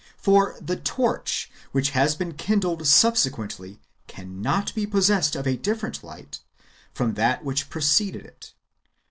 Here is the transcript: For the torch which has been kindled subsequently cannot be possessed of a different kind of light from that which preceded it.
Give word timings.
For 0.17 0.57
the 0.59 0.77
torch 0.77 1.51
which 1.73 1.91
has 1.91 2.15
been 2.15 2.33
kindled 2.33 2.87
subsequently 2.87 3.79
cannot 4.07 4.73
be 4.73 4.87
possessed 4.87 5.35
of 5.35 5.45
a 5.45 5.55
different 5.57 5.97
kind 5.97 6.03
of 6.03 6.03
light 6.05 6.39
from 6.91 7.13
that 7.13 7.45
which 7.45 7.69
preceded 7.69 8.25
it. 8.25 8.55